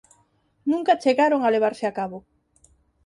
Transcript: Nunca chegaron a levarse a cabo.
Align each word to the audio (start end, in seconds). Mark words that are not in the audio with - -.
Nunca 0.71 0.99
chegaron 1.03 1.41
a 1.43 1.53
levarse 1.55 1.85
a 1.87 1.95
cabo. 1.99 2.17